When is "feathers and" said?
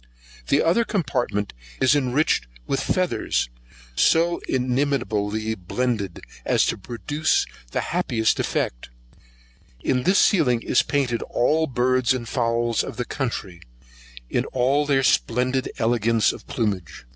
2.79-3.99